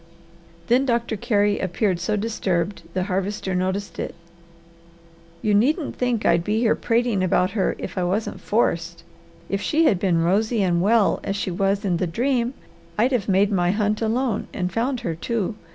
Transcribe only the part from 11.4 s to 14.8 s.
was in the dream, I'd have made my hunt alone and